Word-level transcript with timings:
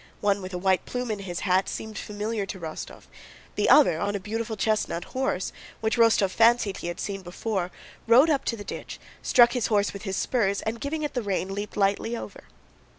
One 0.19 0.41
with 0.41 0.51
a 0.51 0.57
white 0.57 0.87
plume 0.87 1.11
in 1.11 1.19
his 1.19 1.41
hat 1.41 1.69
seemed 1.69 1.95
familiar 1.95 2.47
to 2.47 2.59
Rostóv; 2.59 3.03
the 3.53 3.69
other 3.69 3.99
on 3.99 4.15
a 4.15 4.19
beautiful 4.19 4.57
chestnut 4.57 5.03
horse 5.03 5.53
(which 5.79 5.95
Rostóv 5.95 6.31
fancied 6.31 6.77
he 6.77 6.87
had 6.87 6.99
seen 6.99 7.21
before) 7.21 7.69
rode 8.07 8.31
up 8.31 8.43
to 8.45 8.57
the 8.57 8.63
ditch, 8.63 8.99
struck 9.21 9.51
his 9.53 9.67
horse 9.67 9.93
with 9.93 10.01
his 10.01 10.17
spurs, 10.17 10.63
and 10.63 10.81
giving 10.81 11.03
it 11.03 11.13
the 11.13 11.21
rein 11.21 11.53
leaped 11.53 11.77
lightly 11.77 12.17
over. 12.17 12.45